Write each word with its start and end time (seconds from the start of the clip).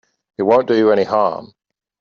It 0.39 0.41
won't 0.41 0.67
do 0.67 0.75
you 0.75 0.89
any 0.89 1.03
harm. 1.03 1.53